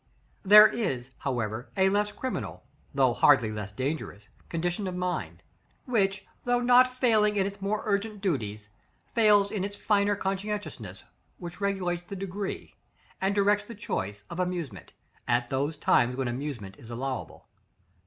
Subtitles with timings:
[0.45, 0.49] §XXIX.
[0.49, 5.43] There is, however, a less criminal, though hardly less dangerous condition of mind;
[5.85, 8.69] which, though not failing in its more urgent duties,
[9.13, 11.03] fails in the finer conscientiousness
[11.37, 12.73] which regulates the degree,
[13.21, 14.91] and directs the choice, of amusement,
[15.27, 17.47] at those times when amusement is allowable.